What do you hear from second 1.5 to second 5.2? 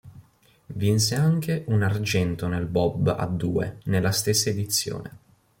un argento nel bob a due nella stessa edizione.